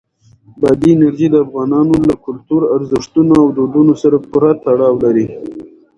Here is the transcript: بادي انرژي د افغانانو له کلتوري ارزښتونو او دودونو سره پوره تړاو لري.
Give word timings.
بادي 0.61 0.89
انرژي 0.95 1.27
د 1.31 1.35
افغانانو 1.45 1.93
له 2.07 2.13
کلتوري 2.25 2.65
ارزښتونو 2.77 3.33
او 3.41 3.47
دودونو 3.57 3.93
سره 4.03 4.17
پوره 4.29 4.51
تړاو 4.63 4.95
لري. 5.03 5.25